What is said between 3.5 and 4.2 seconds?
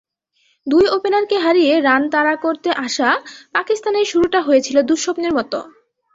পাকিস্তানের